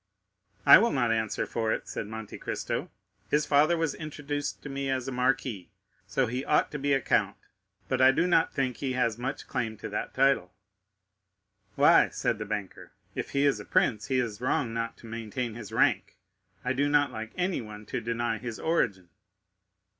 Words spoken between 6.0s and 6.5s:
so he